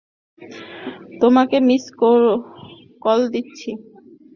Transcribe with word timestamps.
তোমাকে 1.21 1.57
miss 1.67 1.83
call 3.01 3.19
দিচ্ছি। 3.33 3.69